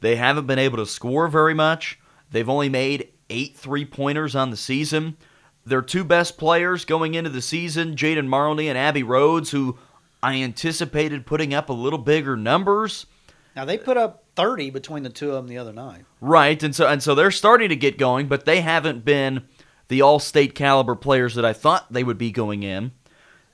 [0.00, 1.98] They haven't been able to score very much.
[2.30, 5.16] They've only made 8 three-pointers on the season.
[5.66, 9.78] Their two best players going into the season, Jaden Marley and Abby Rhodes, who
[10.22, 13.06] I anticipated putting up a little bigger numbers.
[13.56, 16.04] Now they put up 30 between the two of them the other night.
[16.20, 19.44] Right, and so and so they're starting to get going, but they haven't been
[19.88, 22.92] the all-state caliber players that I thought they would be going in.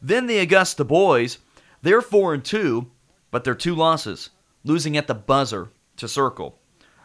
[0.01, 1.39] Then the Augusta boys,
[1.83, 2.91] they're four and two,
[3.31, 4.31] but they're two losses,
[4.65, 6.59] losing at the buzzer to Circle,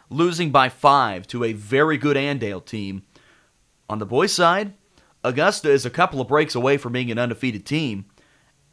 [0.08, 3.02] losing by five to a very good Andale team.
[3.88, 4.74] On the boys' side,
[5.22, 8.06] Augusta is a couple of breaks away from being an undefeated team,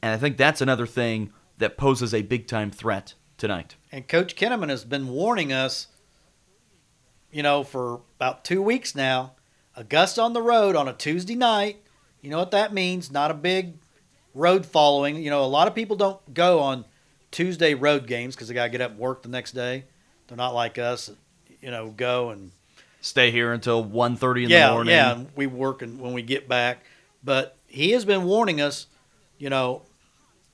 [0.01, 3.75] and I think that's another thing that poses a big-time threat tonight.
[3.91, 5.87] And Coach Kinnaman has been warning us,
[7.31, 9.33] you know, for about two weeks now.
[9.75, 11.77] Augusta on the road on a Tuesday night.
[12.21, 13.11] You know what that means?
[13.11, 13.73] Not a big
[14.33, 15.21] road following.
[15.21, 16.85] You know, a lot of people don't go on
[17.31, 19.85] Tuesday road games because they got to get up and work the next day.
[20.27, 21.11] They're not like us,
[21.61, 22.51] you know, go and
[23.01, 24.93] Stay here until 1.30 in yeah, the morning.
[24.93, 25.11] yeah.
[25.11, 26.85] and We work and when we get back,
[27.21, 28.87] but he has been warning us,
[29.37, 29.81] you know,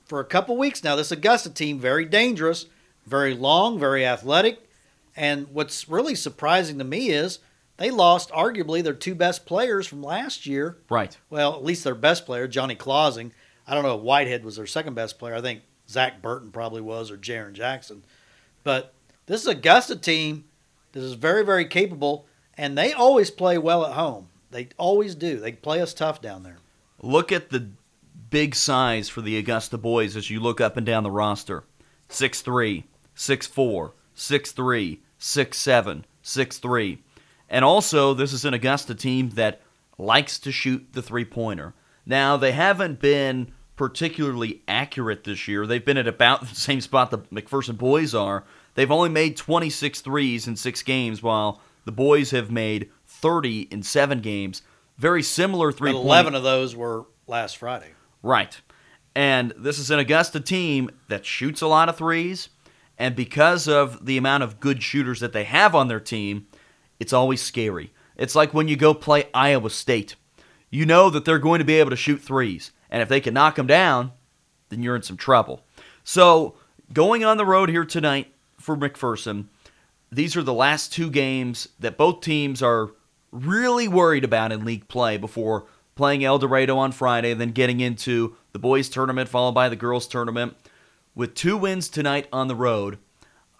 [0.06, 0.96] for a couple weeks now.
[0.96, 2.66] This Augusta team very dangerous,
[3.06, 4.68] very long, very athletic,
[5.14, 7.38] and what's really surprising to me is
[7.80, 10.76] they lost arguably their two best players from last year.
[10.90, 11.16] Right.
[11.30, 13.32] Well, at least their best player, Johnny Clausing.
[13.66, 15.34] I don't know if Whitehead was their second best player.
[15.34, 18.04] I think Zach Burton probably was, or Jaron Jackson.
[18.64, 18.92] But
[19.24, 20.44] this is Augusta team
[20.92, 24.28] that is very, very capable, and they always play well at home.
[24.50, 25.40] They always do.
[25.40, 26.58] They play us tough down there.
[27.00, 27.68] Look at the
[28.28, 31.64] big size for the Augusta boys as you look up and down the roster
[32.10, 32.84] 6'3,
[33.16, 36.98] 6'4, 6'3, 6'7, 6'3.
[37.50, 39.60] And also, this is an Augusta team that
[39.98, 41.74] likes to shoot the three pointer.
[42.06, 45.66] Now, they haven't been particularly accurate this year.
[45.66, 48.44] They've been at about the same spot the McPherson boys are.
[48.74, 53.82] They've only made 26 threes in six games, while the boys have made 30 in
[53.82, 54.62] seven games.
[54.96, 57.92] Very similar three But point 11 of those were last Friday.
[58.22, 58.60] Right.
[59.14, 62.50] And this is an Augusta team that shoots a lot of threes.
[62.98, 66.46] And because of the amount of good shooters that they have on their team,
[67.00, 67.92] it's always scary.
[68.16, 70.14] It's like when you go play Iowa State.
[70.70, 72.70] You know that they're going to be able to shoot threes.
[72.90, 74.12] And if they can knock them down,
[74.68, 75.64] then you're in some trouble.
[76.04, 76.54] So,
[76.92, 79.46] going on the road here tonight for McPherson,
[80.12, 82.90] these are the last two games that both teams are
[83.32, 88.36] really worried about in league play before playing El Dorado on Friday, then getting into
[88.52, 90.56] the boys' tournament, followed by the girls' tournament.
[91.14, 92.98] With two wins tonight on the road,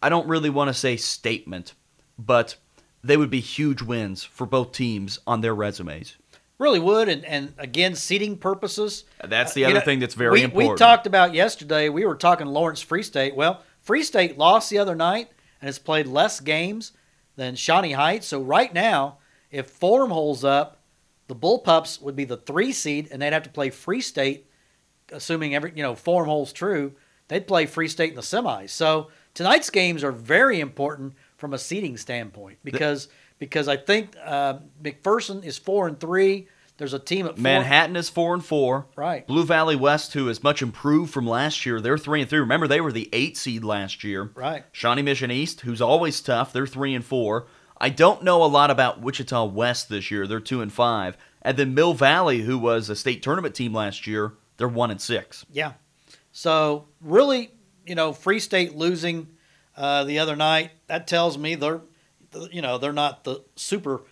[0.03, 1.75] I don't really want to say statement,
[2.19, 2.57] but
[3.03, 6.17] they would be huge wins for both teams on their resumes.
[6.59, 9.05] Really would, and, and again, seating purposes.
[9.25, 10.73] That's the Uh, you other know, thing that's very we, important.
[10.73, 11.89] We talked about yesterday.
[11.89, 13.35] We were talking Lawrence Free State.
[13.35, 15.29] Well, Free State lost the other night
[15.61, 16.93] and has played less games
[17.37, 18.27] than Shawnee Heights.
[18.27, 19.17] So right now,
[19.51, 20.77] if Form holds up,
[21.29, 24.47] the Bullpups would be the three seed, and they'd have to play Free State,
[25.11, 26.93] assuming every you know Form holds true.
[27.29, 28.71] They'd play Free State in the semis.
[28.71, 34.59] So tonight's games are very important from a seeding standpoint because because I think uh,
[34.81, 36.47] McPherson is four and three.
[36.77, 38.87] There's a team at four, Manhattan is four and four.
[38.97, 39.27] Right.
[39.27, 42.39] Blue Valley West, who is much improved from last year, they're three and three.
[42.39, 44.31] Remember, they were the eight seed last year.
[44.35, 44.65] Right.
[44.73, 47.49] Shawnee Mission East, who's always tough, they're three and four.
[47.79, 50.27] I don't know a lot about Wichita West this year.
[50.27, 51.17] They're two and five.
[51.43, 55.01] And then Mill Valley, who was a state tournament team last year, they're one and
[55.01, 55.47] six.
[55.51, 55.73] Yeah.
[56.33, 57.53] So really,
[57.87, 59.29] you know, Free State losing
[59.81, 61.81] uh, the other night that tells me they're,
[62.53, 64.03] you know, they're not the super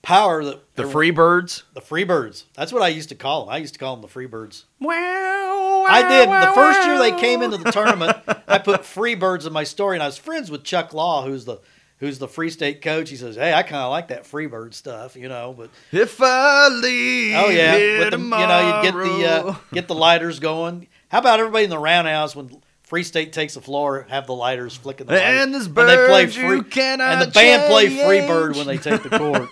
[0.00, 1.62] power that The Freebirds.
[1.74, 2.44] the Freebirds.
[2.54, 3.52] That's what I used to call them.
[3.54, 4.64] I used to call them the Freebirds.
[4.80, 5.84] Wow.
[5.88, 6.28] I did.
[6.28, 10.02] The first year they came into the tournament, I put Freebirds in my story, and
[10.02, 11.58] I was friends with Chuck Law, who's the
[11.98, 13.10] who's the Free State coach.
[13.10, 16.68] He says, "Hey, I kind of like that Freebird stuff, you know." But If I
[16.68, 20.88] leave oh yeah, with the, you know, you get the uh, get the lighters going.
[21.08, 22.50] How about everybody in the roundhouse when
[22.88, 26.56] Free State takes the floor, have the lighters flicking the And this they play free,
[26.56, 29.50] you cannot and the band play Free Bird when they take the court.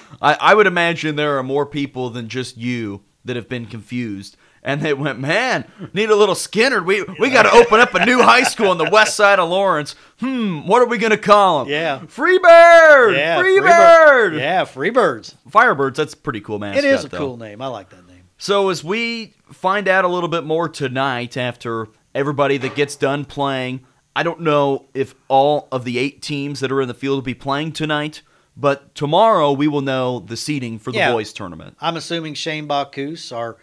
[0.22, 4.36] I, I would imagine there are more people than just you that have been confused.
[4.62, 6.84] And they went, man, need a little Skynyrd.
[6.84, 9.48] We we got to open up a new high school on the west side of
[9.48, 9.96] Lawrence.
[10.20, 11.72] Hmm, what are we gonna call them?
[11.72, 11.98] Yeah.
[12.00, 13.16] Freebird.
[13.16, 14.38] yeah, Freebird.
[14.38, 15.34] Yeah, Freebirds.
[15.50, 15.96] Firebirds.
[15.96, 16.84] That's a pretty cool mascot.
[16.84, 17.18] It is a though.
[17.18, 17.60] cool name.
[17.60, 18.22] I like that name.
[18.36, 23.24] So as we find out a little bit more tonight after everybody that gets done
[23.24, 23.84] playing,
[24.16, 27.22] I don't know if all of the eight teams that are in the field will
[27.22, 28.22] be playing tonight,
[28.56, 31.12] but tomorrow we will know the seeding for the Yeah.
[31.12, 31.76] boys tournament.
[31.80, 33.56] I'm assuming Shane Bacchus, our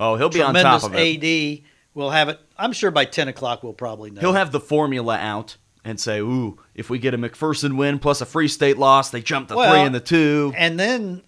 [0.00, 1.22] Oh, he'll be on top of it.
[1.22, 2.38] AD, will have it.
[2.56, 4.20] I'm sure by 10 o'clock we'll probably know.
[4.20, 8.20] He'll have the formula out and say, "Ooh, if we get a McPherson win plus
[8.20, 10.52] a Free State loss, they jump the Well, three and the two.
[10.56, 11.22] and then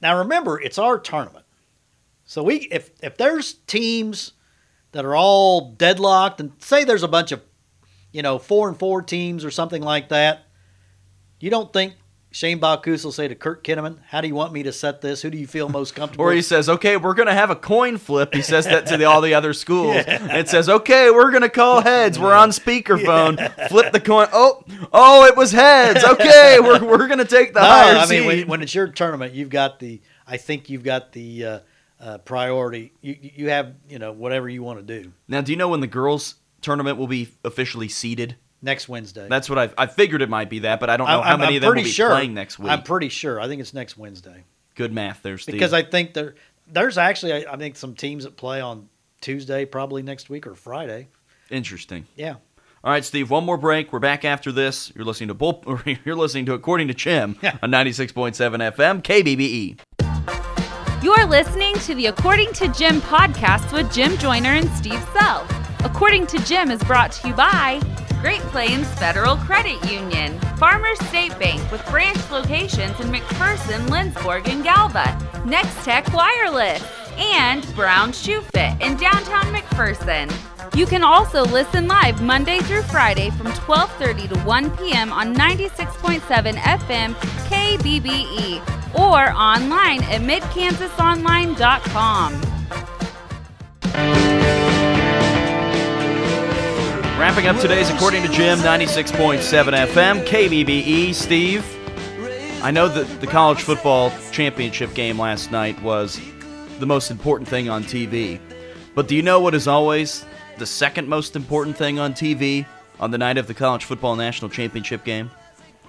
[0.00, 1.44] now remember it's our tournament
[2.24, 4.32] so we if if there's teams
[4.92, 7.40] that are all deadlocked and say there's a bunch of
[8.12, 10.46] you know four and four teams or something like that
[11.38, 11.94] you don't think
[12.32, 15.20] Shane Bacchus will say to Kurt Kinnaman, "How do you want me to set this?
[15.22, 17.98] Who do you feel most comfortable?" Or he says, "Okay, we're gonna have a coin
[17.98, 19.96] flip." He says that to the, all the other schools.
[20.06, 22.18] And it says, "Okay, we're gonna call heads.
[22.18, 23.68] We're on speakerphone.
[23.68, 24.28] Flip the coin.
[24.32, 26.04] Oh, oh, it was heads.
[26.04, 28.86] Okay, we're, we're gonna take the no, higher I seed." mean when, when it's your
[28.88, 30.00] tournament, you've got the.
[30.26, 31.58] I think you've got the uh,
[32.00, 32.92] uh, priority.
[33.02, 35.80] You you have you know whatever you want to do now, do you know when
[35.80, 38.36] the girls' tournament will be officially seeded?
[38.62, 39.26] next Wednesday.
[39.28, 41.30] That's what I I figured it might be that, but I don't know I'm- how
[41.30, 42.10] I'm- many I'm of them will be sure.
[42.10, 42.70] playing next week.
[42.70, 43.40] I'm pretty sure.
[43.40, 45.54] I think it's next Wednesday Good math there, Steve.
[45.54, 46.34] because I think there
[46.70, 48.88] there's actually I, I think some teams that play on
[49.22, 51.08] Tuesday probably next week or Friday.
[51.50, 52.06] Interesting.
[52.16, 52.34] Yeah.
[52.84, 53.30] All right, Steve.
[53.30, 53.92] One more break.
[53.92, 54.92] We're back after this.
[54.94, 55.62] You're listening to Bull.
[55.66, 60.09] or You're listening to According to Chim on 96.7 FM KBBE.
[61.02, 65.46] You're listening to the According to Jim podcast with Jim Joyner and Steve Sell.
[65.82, 67.80] According to Jim is brought to you by
[68.20, 74.62] Great Plains Federal Credit Union, Farmers State Bank with branch locations in McPherson, Lindsborg, and
[74.62, 76.84] Galva, Next Tech Wireless,
[77.16, 80.30] and Brown Shoe Fit in downtown McPherson.
[80.76, 85.14] You can also listen live Monday through Friday from 12:30 to 1 p.m.
[85.14, 87.14] on 96.7 FM
[87.48, 92.40] KBBE or online at midkansasonline.com.
[97.20, 99.40] Wrapping up today's According to Jim, 96.7
[99.88, 101.14] FM, KBBE.
[101.14, 101.62] Steve,
[102.62, 106.18] I know that the college football championship game last night was
[106.78, 108.40] the most important thing on TV.
[108.94, 110.24] But do you know what is always
[110.56, 112.64] the second most important thing on TV
[112.98, 115.30] on the night of the college football national championship game?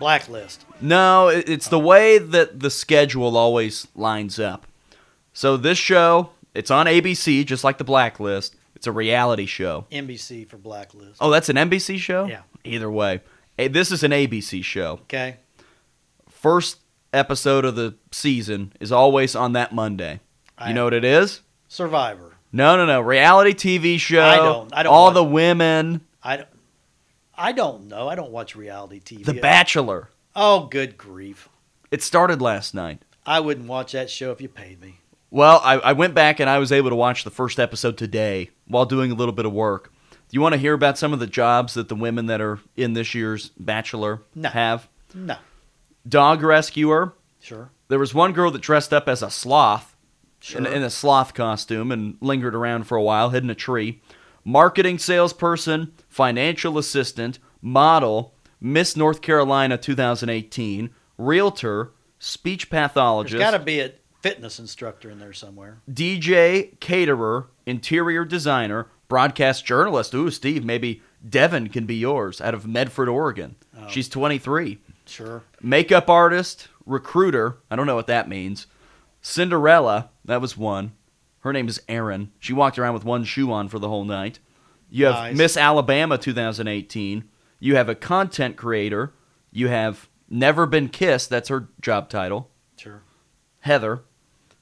[0.02, 0.66] Blacklist.
[0.82, 4.68] No, it's the way that the schedule always lines up.
[5.34, 8.56] So this show, it's on ABC, just like the Blacklist.
[8.76, 9.86] It's a reality show.
[9.92, 11.18] NBC for Blacklist.
[11.22, 12.26] Oh, that's an NBC show?
[12.26, 12.42] Yeah.
[12.64, 13.22] Either way.
[13.58, 14.94] This is an ABC show.
[15.04, 15.38] Okay.
[16.30, 16.80] First
[17.14, 20.20] episode of the season is always on that Monday.
[20.58, 21.42] I- You know what it is?
[21.68, 22.34] Survivor.
[22.52, 23.02] No, no, no.
[23.02, 24.24] Reality TV show.
[24.24, 26.02] I don't- I don't All the women.
[26.24, 26.48] I don't.
[27.36, 28.08] I don't know.
[28.08, 29.26] I don't watch reality TV.
[29.26, 30.10] The Bachelor.
[30.36, 31.50] Oh, good grief!
[31.91, 33.04] It started last night.
[33.26, 35.00] I wouldn't watch that show if you paid me.
[35.30, 38.50] Well, I, I went back and I was able to watch the first episode today
[38.67, 39.91] while doing a little bit of work.
[40.12, 42.60] Do you want to hear about some of the jobs that the women that are
[42.76, 44.50] in this year's Bachelor No.
[44.50, 44.88] have?
[45.13, 45.36] No.
[46.08, 47.13] Dog rescuer.
[47.39, 47.70] Sure.
[47.89, 49.96] There was one girl that dressed up as a sloth
[50.39, 50.60] Sure.
[50.60, 54.02] in, in a sloth costume and lingered around for a while, hid in a tree.
[54.44, 63.60] Marketing salesperson, financial assistant, model, Miss North Carolina 2018, realtor, speech There's pathologist, got to
[63.60, 65.80] be a fitness instructor in there somewhere.
[65.89, 70.13] DJ, caterer, interior designer, broadcast journalist.
[70.13, 73.56] Ooh, Steve, maybe Devin can be yours out of Medford, Oregon.
[73.80, 73.88] Oh.
[73.88, 74.80] She's 23.
[75.06, 75.43] Sure.
[75.62, 77.58] Makeup artist, recruiter.
[77.71, 78.67] I don't know what that means.
[79.21, 80.10] Cinderella.
[80.26, 80.91] That was one.
[81.39, 82.32] Her name is Erin.
[82.39, 84.39] She walked around with one shoe on for the whole night.
[84.91, 85.38] You have Nice.
[85.38, 87.23] Miss Alabama 2018.
[87.60, 89.13] You have a content creator.
[89.51, 91.30] You have Never Been Kissed.
[91.30, 92.49] That's her job title.
[92.75, 93.01] Sure.
[93.62, 94.01] Heather,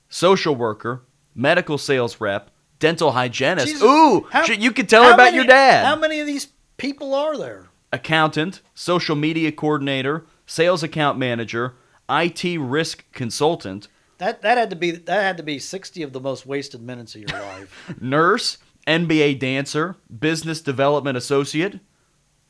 [0.08, 3.68] social worker, medical sales rep, dental hygienist.
[3.68, 3.82] Jesus.
[3.84, 5.86] Ooh, How- you could tell her about many- your dad.
[5.86, 7.70] How many of these people are there?
[7.92, 11.74] Accountant, social media coordinator, sales account manager,
[12.08, 13.88] IT risk consultant,
[14.20, 17.16] That that had to be that had to be sixty of the most wasted minutes
[17.16, 17.94] of your life.
[18.02, 18.58] nurse,
[18.90, 21.80] NBA dancer, business development associate.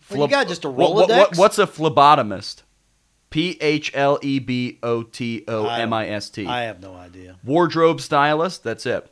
[0.09, 1.17] Well, you got just a What- what- Rolodex?
[1.17, 2.63] what- what's a phlebotomist?
[3.29, 6.47] P H L E B O T O M I S T.
[6.47, 7.35] I have no idea.
[7.43, 8.63] Wardrobe stylist.
[8.63, 9.07] That's it.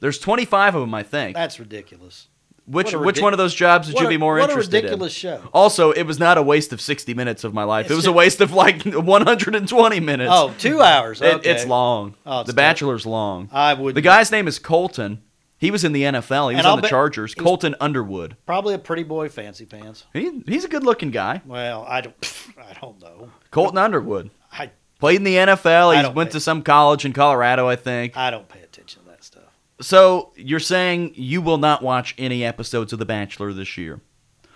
[0.00, 1.36] There's 25 of them, I think.
[1.36, 2.28] That's ridiculous.
[2.66, 4.84] Which which one of those jobs would What you be more what interested a in?
[4.84, 5.42] ridiculous show.
[5.52, 7.86] Also, it was not a waste of 60 minutes of my life.
[7.86, 10.30] It's it was a waste of like 120 minutes.
[10.32, 11.20] Oh, two hours.
[11.20, 11.50] It- Okay.
[11.50, 12.14] it's long.
[12.24, 12.56] Oh, it's the tough.
[12.56, 13.48] Bachelor's long.
[13.52, 13.94] I would.
[13.94, 15.20] The guy's name is Colton.
[15.60, 16.50] He was in the NFL.
[16.50, 17.34] He was on the Chargers.
[17.34, 18.34] Colton Underwood.
[18.46, 20.06] probably a pretty boy, fancy pants.
[20.14, 21.42] He, he's a good-looking guy.
[21.44, 22.46] Well, I don't.
[22.58, 23.30] I don't know.
[23.50, 26.02] Colton Underwood I played in the NFL.
[26.02, 28.16] He went pay- to some college in Colorado, I think.
[28.16, 29.42] I don't pay attention to that stuff.
[29.82, 34.00] So you're saying you will not watch any episodes of The Bachelor this year?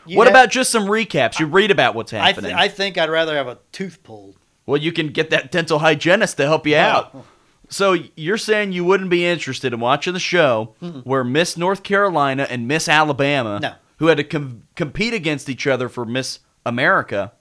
[0.07, 1.39] You what have- about just some recaps?
[1.39, 2.53] You read about what's I, happening.
[2.53, 4.37] th- I think I'd rather have a tooth pulled.
[4.65, 6.79] Well, you can get that dental hygienist to help you oh.
[6.79, 7.27] out.
[7.69, 10.75] So you're saying you wouldn't be interested in watching the show
[11.05, 13.75] where Miss North Carolina and Miss Alabama, No.
[13.99, 17.33] who had to com- compete against each other for Miss America,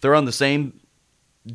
[0.00, 0.80] they're on the same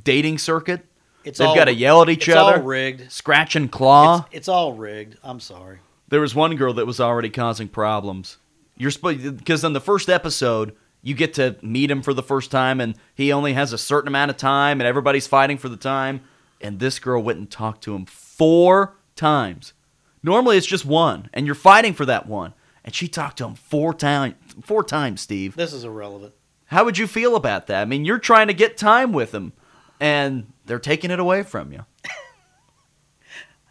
[0.04, 0.86] dating circuit?
[1.24, 3.12] It's They've all, got to yell at each it's other, all rigged.
[3.12, 4.26] scratch and claw.
[4.28, 5.18] It's, it's all rigged.
[5.24, 5.80] I'm sorry.
[6.08, 8.38] There was one girl that was already causing problems.
[8.78, 12.50] You're supposed because on the first episode you get to meet him for the first
[12.52, 15.78] time, and he only has a certain amount of time, and everybody's fighting for the
[15.78, 16.22] time.
[16.62, 19.74] And this girl went and talked to him four times.
[20.22, 22.54] Normally it's just one, and you're fighting for that one.
[22.84, 24.36] And she talked to him four times.
[24.64, 25.56] Four times, Steve.
[25.56, 26.34] This is irrelevant.
[26.66, 27.82] How would you feel about that?
[27.82, 29.54] I mean, you're trying to get time with him,
[30.00, 31.86] and they're taking it away from you.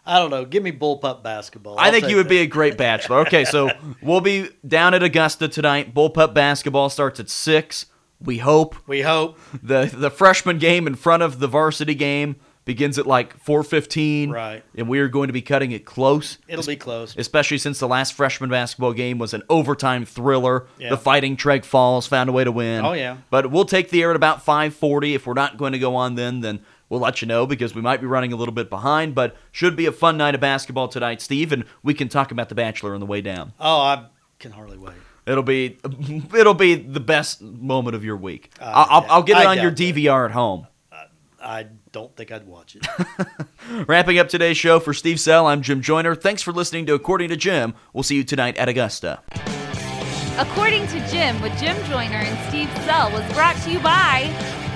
[0.07, 0.45] I don't know.
[0.47, 1.79] Give me bullpup basketball.
[1.79, 2.31] I I'll think you would that.
[2.31, 3.19] be a great bachelor.
[3.21, 3.71] Okay, so
[4.03, 5.93] we'll be down at Augusta tonight.
[5.95, 7.87] Bullpup basketball starts at six.
[8.21, 9.39] We hope We hope.
[9.63, 12.37] the the freshman game in front of the varsity game
[12.69, 14.31] begins at like four fifteen.
[14.31, 14.63] Right.
[14.77, 16.37] and we are going to be cutting it close.
[16.47, 17.17] It'll be close.
[17.17, 20.67] Especially since the last freshman basketball game was an overtime thriller.
[20.79, 20.91] Yeah.
[20.91, 22.85] The Fighting Treg Falls found a way to win.
[22.85, 23.17] Oh, yeah.
[23.31, 25.15] But we'll take the air at about 5:40.
[25.15, 26.61] If we're not going to go on then, then
[26.91, 29.15] we'll let you know because we might be running a little bit behind.
[29.15, 32.51] But should be a fun night of basketball tonight, Steve, and we can talk about
[32.51, 33.55] The Bachelor on the way down.
[33.59, 34.07] Oh, I
[34.39, 34.93] can hardly wait.
[35.27, 35.79] It'll be
[36.37, 38.51] it'll be the best moment of your week.
[38.61, 39.73] I I'll, I'll, I'll get it I on your.
[39.73, 40.67] DVR at home.
[41.41, 41.67] I
[41.99, 42.87] don't think I'd watch it.
[43.89, 46.15] Wrapping up today's show for Steve Sell, I'm Jim Joyner.
[46.15, 47.75] Thanks for listening to According to Jim.
[47.93, 49.21] We'll see you tonight at Augusta.
[50.39, 54.33] According to Jim with Jim Joyner and Steve Sell was brought to you by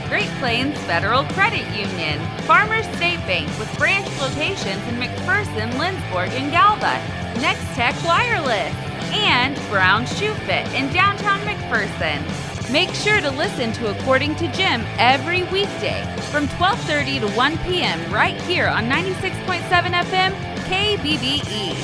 [0.09, 6.51] Great Plains Federal Credit Union, Farmers State Bank with branch locations in McPherson, Lindsborg, and
[6.51, 6.99] Galva,
[7.41, 8.75] Next Tech Wireless,
[9.15, 12.52] and Brown Shoe Fit in downtown McPherson.
[12.73, 18.01] Make sure to listen to According to Jim every weekday from 12:30 to 1 p.m.
[18.11, 19.61] right here on 96.7
[19.93, 20.33] FM
[20.65, 21.77] KBBE.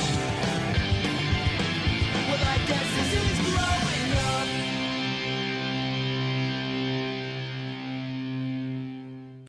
[2.27, 2.37] Well,